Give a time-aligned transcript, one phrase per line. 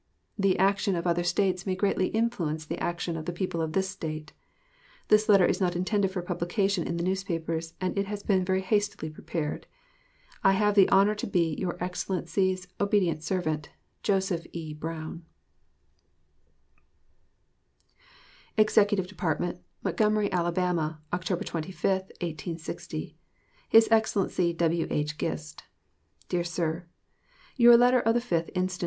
[0.35, 3.87] The action of other States may greatly influence the action of the people of this
[3.87, 4.33] State.
[5.09, 9.11] This letter is not intended for publication in the newspapers, and has been very hastily
[9.11, 9.67] prepared.
[10.43, 13.69] I have the honor to be your Excellency's Ob't serv't,
[14.01, 14.73] JOSEPH E.
[14.73, 15.21] BROWN.
[15.21, 15.21] MS.
[17.93, 18.03] Confederate Archives.
[18.57, 23.19] EXECUTIVE DEPARTMENT, MONTGOMERY, ALA., October 25, 1860.
[23.69, 25.19] His EXCELLENCY W.H.
[25.19, 25.61] GIST.
[26.27, 26.87] DEAR SIR:
[27.55, 28.79] Your letter of the 5th inst.